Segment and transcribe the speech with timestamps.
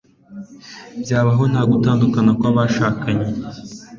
[1.01, 3.27] byabaho, nta gutandukana kw'abashakanye